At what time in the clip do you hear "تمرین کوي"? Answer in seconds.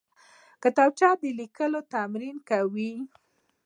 1.93-2.93